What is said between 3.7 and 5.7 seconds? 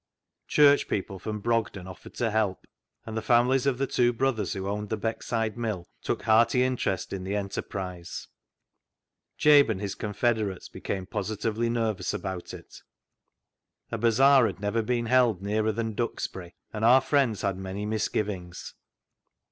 the two brothers who owned the Beckside